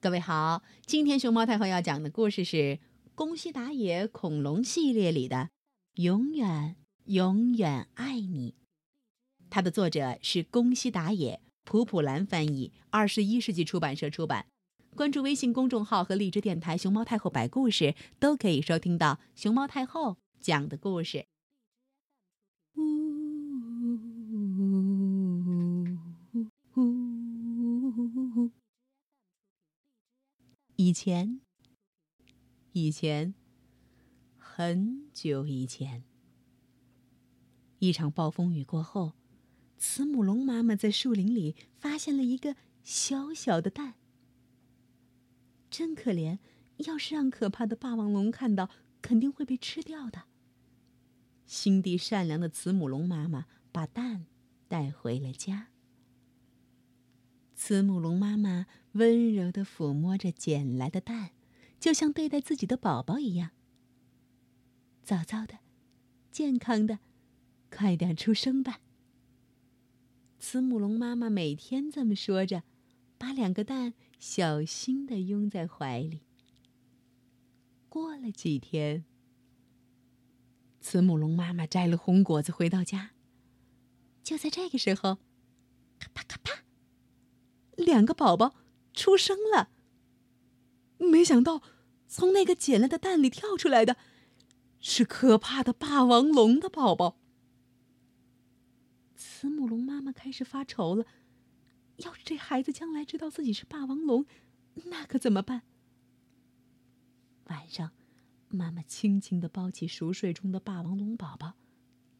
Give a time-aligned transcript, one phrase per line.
[0.00, 2.56] 各位好，今天熊猫太后要讲的故事是
[3.16, 5.36] 《宫西达也恐龙系列》里的
[5.94, 8.52] 《永远永远爱你》。
[9.50, 14.46] 它的作者是宫西达也，普普兰翻译，二十一世纪出版社出版。
[14.94, 21.26] 关注微信公众号和荔枝电台“熊猫太后”摆故事，都可以收听到熊猫太后讲的故事。
[30.88, 31.42] 以前，
[32.72, 33.34] 以前，
[34.38, 36.02] 很久以前，
[37.78, 39.12] 一场暴风雨过后，
[39.76, 43.96] 慈母龙妈妈在树林里发现了一个小小的蛋。
[45.68, 46.38] 真可怜，
[46.78, 48.70] 要是让可怕的霸王龙看到，
[49.02, 50.22] 肯定会被吃掉的。
[51.44, 54.24] 心地善良的慈母龙妈妈把蛋
[54.66, 55.68] 带回了家。
[57.54, 58.66] 慈母龙妈妈
[58.98, 61.30] 温柔地抚摸着捡来的蛋，
[61.78, 63.52] 就像对待自己的宝宝一样。
[65.04, 65.60] 早早的，
[66.32, 66.98] 健康的，
[67.70, 68.80] 快点出生吧。
[70.40, 72.64] 慈母龙妈妈每天这么说着，
[73.16, 76.22] 把两个蛋小心地拥在怀里。
[77.88, 79.04] 过了几天，
[80.80, 83.12] 慈母龙妈妈摘了红果子回到家，
[84.24, 85.18] 就在这个时候，
[86.00, 86.64] 咔啪咔啪。
[87.76, 88.54] 两个宝宝
[88.98, 89.70] 出生了。
[90.98, 91.62] 没想到，
[92.08, 93.96] 从那个捡来的蛋里跳出来的，
[94.80, 97.16] 是可怕的霸王龙的宝宝。
[99.14, 101.06] 慈母龙妈妈开始发愁了：
[101.98, 104.26] 要是这孩子将来知道自己是霸王龙，
[104.86, 105.62] 那可怎么办？
[107.44, 107.92] 晚上，
[108.48, 111.54] 妈妈轻轻的抱起熟睡中的霸王龙宝宝，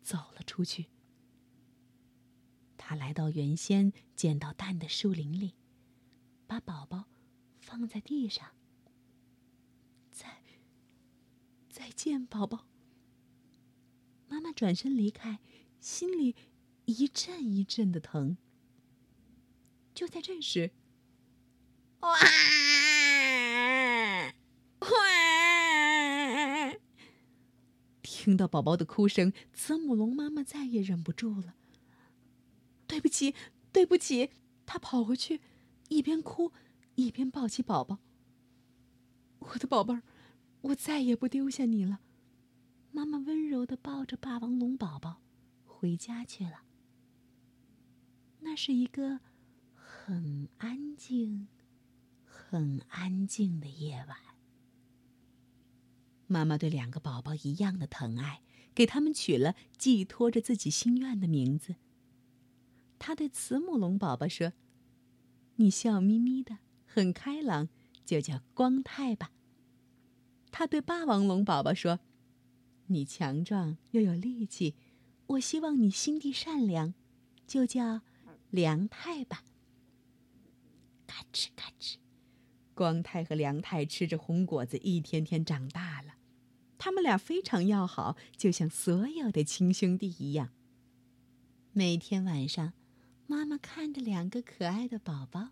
[0.00, 0.86] 走了出去。
[2.76, 5.54] 他来到原先捡到蛋的树林里，
[6.48, 7.04] 把宝宝
[7.60, 8.48] 放在地上。
[10.10, 10.42] 再
[11.70, 12.66] 再见，宝宝。
[14.28, 15.38] 妈妈转身离开，
[15.78, 16.34] 心里
[16.86, 18.38] 一阵一阵的疼。
[19.94, 20.72] 就在这时，
[22.00, 22.10] 哇
[24.80, 24.88] 哇！
[28.02, 31.54] 听到宝宝的哭声，慈母龙妈妈再也忍不住了。
[32.86, 33.34] 对不起，
[33.70, 34.30] 对不起！
[34.64, 35.40] 他跑回去，
[35.88, 36.52] 一边哭
[36.94, 37.98] 一边抱起宝宝。
[39.40, 40.02] 我的宝贝儿，
[40.62, 42.00] 我再也不丢下你了。
[42.90, 45.20] 妈妈温柔的抱着霸王龙宝宝，
[45.64, 46.62] 回家去了。
[48.40, 49.20] 那是一个
[49.74, 51.48] 很安静、
[52.24, 54.16] 很安静的夜晚。
[56.26, 58.42] 妈妈对两个宝宝一样的疼爱，
[58.74, 61.76] 给他们取了寄托着自己心愿的名字。
[62.98, 64.52] 他对慈母龙宝宝说
[65.60, 67.68] ：“你笑眯眯的，很开朗，
[68.04, 69.32] 就叫光太吧。”
[70.52, 71.98] 他对霸王龙宝宝说
[72.86, 74.76] ：“你强壮又有力气，
[75.26, 76.94] 我希望你心地善良，
[77.46, 78.02] 就叫
[78.50, 79.42] 梁太吧。”
[81.08, 81.96] 咔哧咔哧，
[82.74, 86.14] 光太和梁太吃着红果子，一天天长大了。
[86.78, 90.50] 他们俩非常要好，就像所有的亲兄弟一样。
[91.72, 92.74] 每天晚上。
[93.30, 95.50] 妈妈看着两个可爱的宝宝，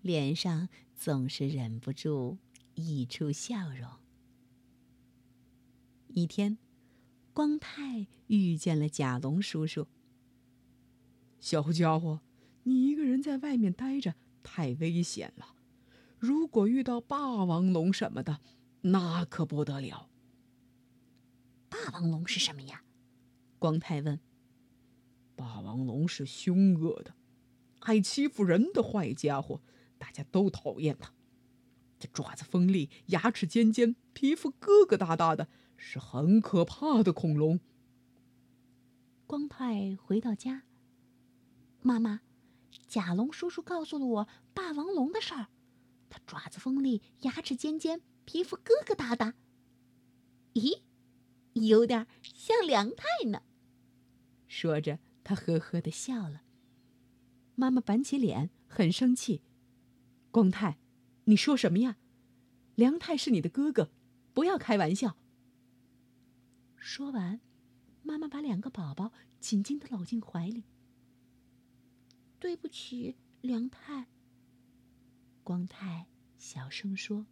[0.00, 2.38] 脸上总是忍不住
[2.74, 3.86] 溢出笑容。
[6.08, 6.56] 一天，
[7.34, 9.86] 光太遇见了甲龙叔叔。
[11.38, 12.22] 小家伙，
[12.62, 15.54] 你一个人在外面待着太危险了，
[16.18, 18.40] 如果遇到霸王龙什么的，
[18.80, 20.08] 那可不得了。
[21.68, 22.82] 霸王龙是什么呀？
[23.58, 24.18] 光太问。
[25.34, 27.14] 霸王龙是凶恶的、
[27.80, 29.60] 爱欺负人的坏家伙，
[29.98, 31.12] 大家都讨厌它。
[31.98, 37.60] 这爪子锋利，牙齿尖尖，皮肤疙疙瘩瘩的，是很可怕的恐龙。
[39.26, 40.64] 光太回到家，
[41.80, 42.20] 妈妈，
[42.86, 45.46] 甲龙叔叔告诉了我霸王龙的事儿。
[46.10, 49.32] 它爪子锋利，牙齿尖尖，皮肤疙疙瘩瘩。
[50.54, 50.82] 咦，
[51.54, 53.42] 有点像梁太呢。
[54.46, 54.98] 说着。
[55.24, 56.42] 他呵呵的笑了。
[57.54, 59.42] 妈妈板起脸，很生气
[60.32, 60.78] ：“光太，
[61.24, 61.98] 你说什么呀？
[62.74, 63.92] 梁太是你的哥哥，
[64.32, 65.16] 不要开玩笑。”
[66.76, 67.40] 说完，
[68.02, 70.64] 妈妈把两个宝宝紧紧的搂进怀里。
[72.40, 74.08] “对不起，梁太。”
[75.44, 76.06] 光太
[76.38, 77.26] 小声说。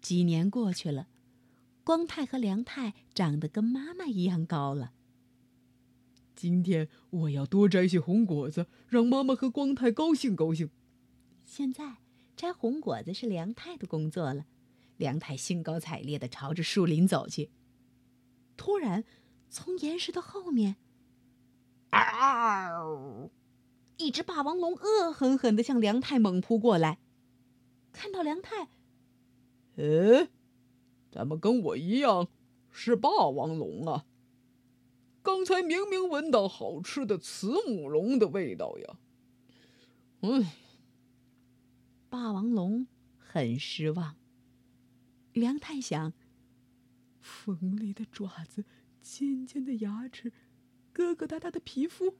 [0.00, 1.08] 几年过去了，
[1.84, 4.92] 光太和梁太长得跟妈妈一样高了。
[6.36, 10.68] 今天我要多摘些红果子，让妈妈和光太高兴高兴。
[11.46, 11.96] 现在，
[12.36, 14.44] 摘红果子是梁太的工作了。
[14.98, 17.50] 梁太兴高采烈地朝着树林走去。
[18.56, 19.04] 突然，
[19.48, 20.76] 从岩石的后面，
[21.90, 23.30] 嗷！
[23.98, 26.98] 一只霸王龙恶狠狠地向梁太猛扑过来。
[27.92, 28.68] 看到梁太，
[29.76, 30.28] 呃，
[31.10, 32.28] 怎么跟我一样
[32.70, 34.05] 是霸王龙啊？
[35.26, 38.96] 刚才明明闻到好吃的慈母龙的味道呀！
[40.20, 40.46] 嗯，
[42.08, 42.86] 霸王龙
[43.18, 44.14] 很失望。
[45.32, 46.12] 梁太想：
[47.20, 48.64] 锋利的爪子，
[49.02, 50.32] 尖尖的牙齿，
[50.94, 52.16] 疙疙瘩瘩的皮肤，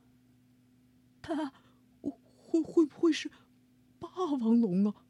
[1.23, 1.53] 它
[2.01, 3.31] 会会不会是
[4.01, 5.07] 霸王龙啊？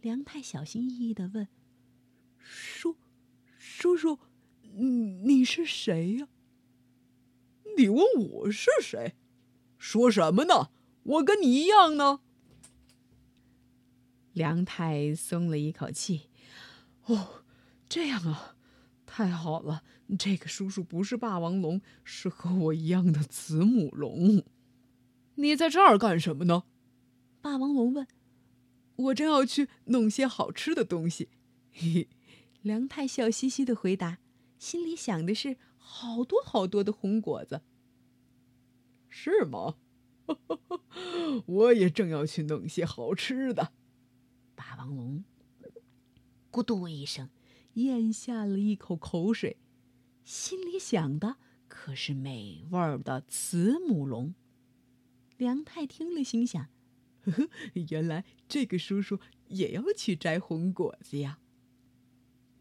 [0.00, 1.46] 梁太小心翼翼的问
[2.36, 2.96] ：“叔，
[3.56, 4.18] 叔叔，
[4.74, 6.28] 你是谁呀？
[7.76, 9.14] 你问我是谁？
[9.78, 10.70] 说什么呢？
[11.04, 12.20] 我跟你一样呢。”
[14.34, 16.30] 梁太松了一口气。
[17.06, 17.44] 哦，
[17.88, 18.56] 这样啊，
[19.06, 19.82] 太好了！
[20.18, 24.42] 这个叔叔不是霸王龙，是和我一样的慈母龙。
[25.36, 26.64] 你在这儿干什么呢？
[27.40, 28.06] 霸王龙问。
[28.96, 31.28] 我正要去弄些好吃的东西。
[31.70, 32.08] 嘿嘿，
[32.62, 34.18] 梁太笑嘻嘻的回答，
[34.58, 37.62] 心里想的是好多好多的红果子。
[39.08, 39.76] 是吗？
[41.46, 43.72] 我也正要去弄些好吃的。
[44.54, 45.24] 霸王龙
[46.50, 47.30] 咕嘟一声
[47.74, 49.56] 咽下了一口口水，
[50.24, 51.36] 心里想的
[51.68, 54.34] 可是美味的慈母龙。
[55.36, 56.68] 梁太听了，心想。
[57.22, 57.48] 呵呵，
[57.88, 61.38] 原来这个叔叔也要去摘红果子呀！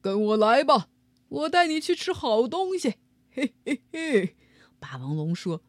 [0.02, 0.90] 跟我来吧，
[1.30, 2.96] 我带你去吃好东西。
[3.32, 4.36] 嘿嘿嘿，
[4.80, 5.62] 霸王龙说。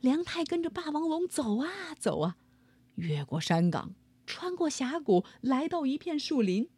[0.00, 2.36] 梁太跟着霸王龙走啊走啊，
[2.96, 3.94] 越过山岗，
[4.26, 6.68] 穿过峡谷，来到一片树林。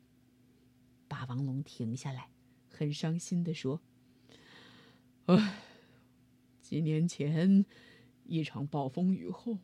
[1.09, 2.31] 霸王龙停下来，
[2.69, 3.81] 很伤心的说
[5.27, 5.63] ：“唉，
[6.63, 7.65] 几年前
[8.25, 9.59] 一场暴风雨后。”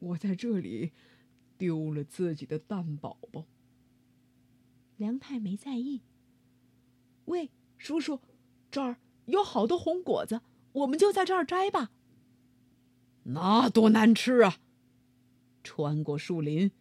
[0.00, 0.92] 我在这里
[1.58, 3.44] 丢了自己的蛋宝宝。
[4.96, 6.00] 梁太没在意。
[7.30, 7.48] 喂，
[7.78, 8.18] 叔叔，
[8.72, 8.96] 这儿
[9.26, 10.40] 有好多红果子，
[10.72, 11.92] 我们就在这儿摘吧。
[13.22, 14.56] 那多难吃啊！
[15.62, 16.72] 穿过树林，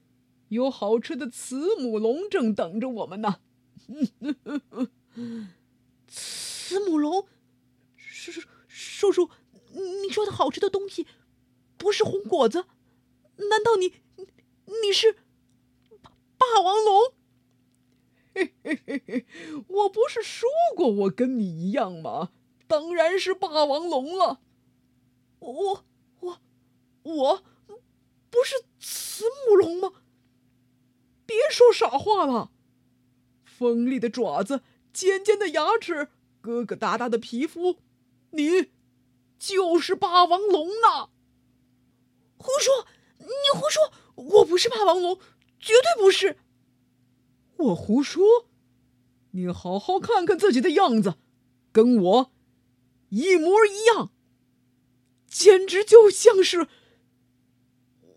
[0.48, 3.42] 有好吃的慈母龙正等着我们呢。
[6.08, 7.28] 慈母龙，
[7.96, 9.30] 叔叔，叔叔，
[9.74, 11.06] 你说的好吃的东西，
[11.78, 12.66] 不是红果子？
[13.38, 13.94] 难道你，
[14.66, 15.14] 你是
[16.40, 17.14] 霸王龙？
[18.34, 19.26] 嘿嘿嘿嘿，
[19.68, 22.32] 我不是说过我跟你一样吗？
[22.68, 24.42] 当然是霸王龙了。
[25.40, 25.86] 我
[26.20, 26.40] 我
[27.04, 27.44] 我，
[28.30, 29.94] 不是慈母龙吗？
[31.26, 32.52] 别说傻话了！
[33.44, 34.62] 锋利的爪子，
[34.94, 36.10] 尖尖的牙齿，
[36.42, 37.78] 疙疙瘩瘩的皮肤，
[38.32, 38.72] 你
[39.38, 41.10] 就是霸王龙啊！
[42.38, 42.86] 胡说！
[43.18, 43.92] 你胡说！
[44.16, 45.20] 我不是霸王龙，
[45.60, 46.38] 绝对不是。
[47.60, 48.48] 我胡说？
[49.32, 51.16] 你好好看看自己的样子，
[51.72, 52.32] 跟我
[53.10, 54.12] 一模一样，
[55.28, 56.68] 简直就像是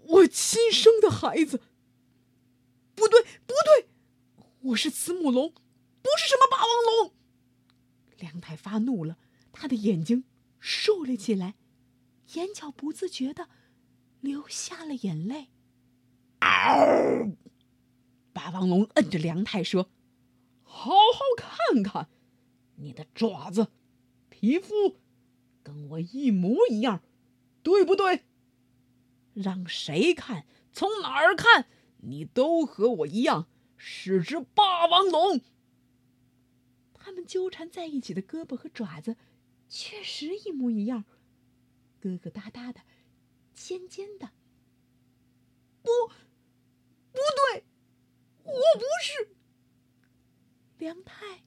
[0.07, 1.61] 我亲生的孩子。
[2.95, 3.89] 不对，不对，
[4.61, 6.69] 我是慈母龙，不是什么霸王
[7.01, 7.15] 龙。
[8.19, 9.19] 梁太发怒了，
[9.51, 10.25] 他的眼睛
[10.61, 11.57] 竖了起来，
[12.35, 13.49] 眼角不自觉的。
[14.21, 15.49] 流下了眼泪。
[16.39, 16.72] 嗷！
[18.43, 19.89] 霸王龙摁着梁太说
[20.65, 22.09] ：“好好看看，
[22.75, 23.69] 你的爪子、
[24.31, 24.97] 皮肤
[25.63, 27.05] 跟我一模一样，
[27.63, 28.25] 对不对？
[29.33, 31.69] 让谁看，从哪儿看，
[31.99, 33.47] 你都和我一样
[33.77, 35.41] 是只霸王龙。”
[36.95, 39.17] 他们纠缠在一起的胳膊和爪子，
[39.69, 41.05] 确实一模一样，
[42.03, 42.81] 疙疙瘩瘩的。
[43.55, 44.31] 尖尖的，
[45.83, 45.91] 不，
[47.13, 47.19] 不
[47.53, 47.63] 对，
[48.53, 49.35] 我不是。
[50.79, 51.43] 梁太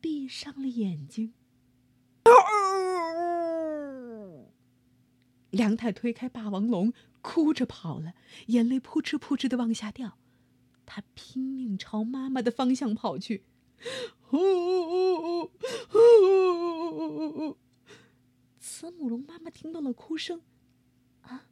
[0.00, 1.34] 闭上了眼睛。
[5.50, 6.92] 梁太推开霸王龙，
[7.22, 8.14] 哭着跑了，
[8.46, 10.18] 眼泪扑哧扑哧的往下掉。
[10.84, 13.44] 他拼命朝妈妈的方向跑去。
[18.60, 20.42] 慈母龙妈妈听到了哭声。
[21.22, 21.48] 啊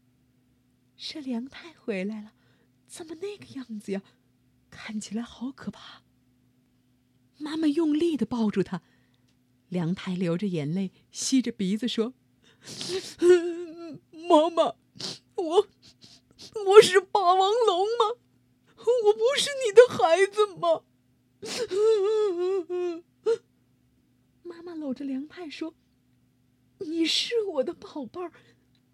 [0.96, 2.32] 是梁太回来了，
[2.86, 4.02] 怎么那个样子呀？
[4.76, 6.02] 看起来好可怕。
[7.38, 8.82] 妈妈用力的抱住他，
[9.68, 12.14] 梁太流着眼泪，吸着鼻子说
[14.10, 14.74] ：“妈妈，
[15.36, 15.68] 我
[16.66, 18.18] 我是霸王龙吗？
[18.76, 20.82] 我不是你的。”孩子吗？
[24.42, 25.74] 妈妈搂着梁太说
[26.80, 28.32] ：“你是我的宝贝儿，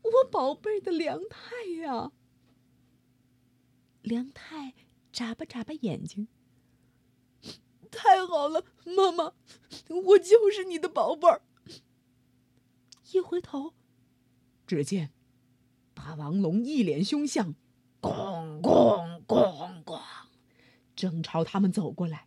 [0.02, 2.12] 我宝贝的梁太呀。”
[4.02, 4.74] 梁太
[5.20, 6.28] 眨巴眨巴眼睛。
[7.90, 9.34] 太好了，妈妈，
[10.06, 11.42] 我就是你的宝贝儿。
[13.12, 13.74] 一回头，
[14.66, 15.12] 只见
[15.92, 17.54] 霸王龙一脸凶相，
[18.00, 20.00] 咣咣咣咣，
[20.96, 22.26] 正朝他们走过来。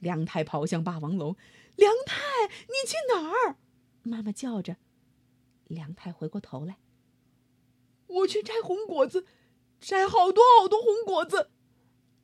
[0.00, 1.36] 梁太跑向霸王龙，
[1.76, 2.16] 梁太，
[2.48, 3.56] 你去哪儿？
[4.02, 4.78] 妈妈叫着。
[5.68, 6.80] 梁太回过头来，
[8.08, 9.26] 我去摘红果子，
[9.78, 11.52] 摘好多好多红果子。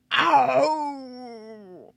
[0.09, 1.95] 嗷！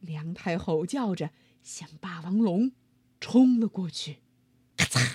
[0.00, 1.30] 梁太吼叫着
[1.62, 2.72] 向霸王龙
[3.20, 4.18] 冲了过去，
[4.76, 5.14] 咔嚓！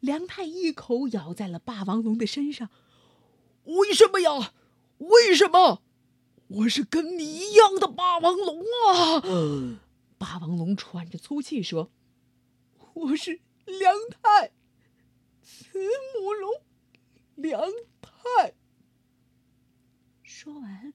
[0.00, 2.70] 梁太一口咬在了霸王龙的身上。
[3.64, 4.52] 为什么呀？
[4.98, 5.82] 为什么？
[6.46, 9.80] 我是跟你一样的霸王龙啊！
[10.18, 11.90] 霸王龙喘着粗气说
[12.94, 14.52] ：“我是梁太，
[15.42, 15.78] 慈
[16.14, 16.62] 母龙，
[17.34, 17.60] 梁
[18.00, 18.54] 太。”
[20.36, 20.92] 说完，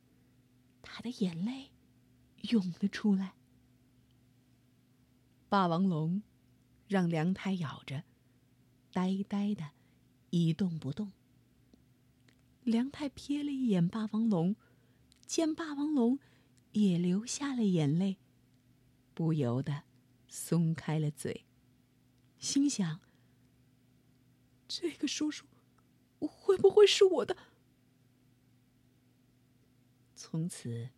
[0.82, 1.72] 他的眼泪
[2.50, 3.36] 涌了出来。
[5.48, 6.22] 霸王龙
[6.90, 8.04] 让梁太咬着，
[8.92, 9.70] 呆呆的，
[10.30, 11.14] 一动不动。
[12.64, 14.58] 梁太瞥了一眼霸王龙。
[15.26, 16.20] 见霸王龙
[16.74, 18.18] 也流下了眼泪，
[19.14, 19.84] 不由得
[20.28, 21.46] 松开了嘴，
[22.40, 23.00] 心想
[24.68, 25.46] ：“这个叔叔
[26.20, 27.38] 会不会是我的？”
[30.22, 30.90] 从此，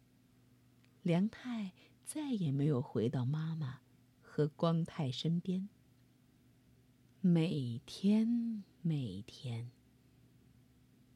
[1.04, 1.74] 梁太
[2.04, 3.82] 再也没有回到妈妈
[4.20, 5.70] 和光太身边。
[7.22, 9.70] 每天，每天。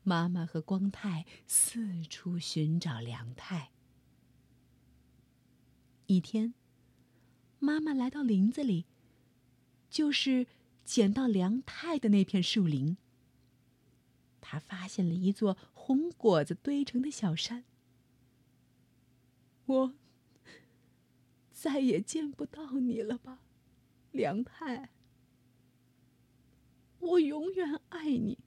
[0.03, 3.71] 妈妈和光太四处寻找梁太。
[6.05, 6.53] 一天，
[7.57, 8.85] 妈妈来到林子里，
[9.89, 10.45] 就是
[10.83, 12.97] 捡到梁太的那片树林。
[14.39, 17.65] 她发现了一座红果子堆成的小山。
[19.65, 19.93] 我
[21.51, 23.41] 再也见不到你了吧，
[24.11, 24.91] 梁太？
[26.99, 28.39] 我永远爱你。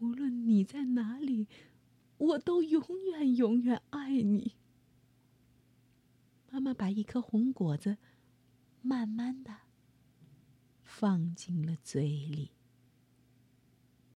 [0.00, 1.46] 无论你在哪里，
[2.18, 4.54] 我都永远永远爱你。
[6.50, 7.98] 妈妈把一颗红果子
[8.80, 9.56] 慢慢的
[10.82, 12.55] 放进了嘴里。